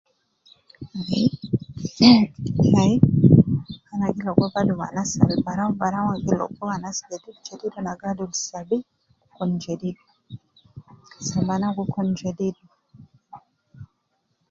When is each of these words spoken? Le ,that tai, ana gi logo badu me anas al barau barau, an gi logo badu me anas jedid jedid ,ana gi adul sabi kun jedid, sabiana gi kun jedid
Le 0.95 1.19
,that 1.97 2.21
tai, 2.71 2.91
ana 3.93 4.07
gi 4.15 4.21
logo 4.27 4.45
badu 4.53 4.73
me 4.79 4.85
anas 4.91 5.11
al 5.15 5.31
barau 5.47 5.71
barau, 5.79 6.07
an 6.13 6.19
gi 6.27 6.33
logo 6.39 6.53
badu 6.59 6.69
me 6.69 6.73
anas 6.79 6.97
jedid 7.07 7.37
jedid 7.47 7.73
,ana 7.79 7.99
gi 7.99 8.05
adul 8.11 8.31
sabi 8.47 8.77
kun 9.33 9.49
jedid, 9.63 9.97
sabiana 11.27 11.67
gi 11.75 11.83
kun 11.93 12.07
jedid 12.19 12.55